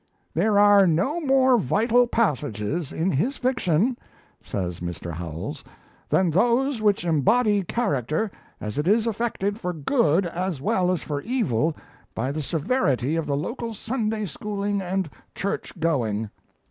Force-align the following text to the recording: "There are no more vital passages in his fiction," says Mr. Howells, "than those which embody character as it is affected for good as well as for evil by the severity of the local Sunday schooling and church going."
"There 0.33 0.57
are 0.57 0.87
no 0.87 1.19
more 1.21 1.59
vital 1.59 2.07
passages 2.07 2.91
in 2.91 3.11
his 3.11 3.37
fiction," 3.37 3.99
says 4.41 4.79
Mr. 4.79 5.11
Howells, 5.11 5.63
"than 6.09 6.31
those 6.31 6.81
which 6.81 7.05
embody 7.05 7.61
character 7.63 8.31
as 8.59 8.79
it 8.79 8.87
is 8.87 9.05
affected 9.05 9.59
for 9.59 9.73
good 9.73 10.25
as 10.25 10.59
well 10.59 10.89
as 10.91 11.03
for 11.03 11.21
evil 11.21 11.77
by 12.15 12.31
the 12.31 12.41
severity 12.41 13.15
of 13.15 13.27
the 13.27 13.37
local 13.37 13.75
Sunday 13.75 14.25
schooling 14.25 14.81
and 14.81 15.07
church 15.35 15.71
going." 15.79 16.31